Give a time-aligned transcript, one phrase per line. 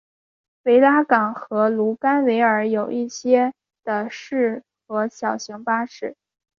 [0.63, 3.53] 维拉港和卢甘维尔有一些
[3.83, 6.17] 的士和小型巴士。